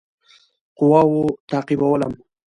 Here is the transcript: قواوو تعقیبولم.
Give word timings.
قواوو 0.77 1.23
تعقیبولم. 1.49 2.13